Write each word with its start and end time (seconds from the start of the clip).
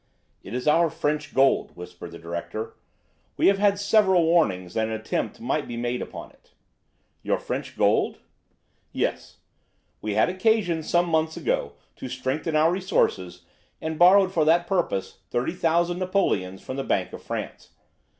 "It 0.41 0.55
is 0.55 0.67
our 0.67 0.89
French 0.89 1.31
gold," 1.31 1.75
whispered 1.75 2.09
the 2.11 2.17
director. 2.17 2.73
"We 3.37 3.45
have 3.49 3.59
had 3.59 3.77
several 3.77 4.23
warnings 4.23 4.73
that 4.73 4.87
an 4.87 4.93
attempt 4.93 5.39
might 5.39 5.67
be 5.67 5.77
made 5.77 6.01
upon 6.01 6.31
it." 6.31 6.53
"Your 7.21 7.37
French 7.37 7.77
gold?" 7.77 8.17
"Yes. 8.91 9.37
We 10.01 10.15
had 10.15 10.27
occasion 10.27 10.81
some 10.81 11.05
months 11.07 11.37
ago 11.37 11.73
to 11.97 12.09
strengthen 12.09 12.55
our 12.55 12.71
resources 12.71 13.43
and 13.79 13.99
borrowed 13.99 14.31
for 14.31 14.43
that 14.43 14.65
purpose 14.65 15.19
30,000 15.29 15.99
napoleons 15.99 16.63
from 16.63 16.77
the 16.77 16.83
Bank 16.83 17.13
of 17.13 17.21
France. 17.21 17.69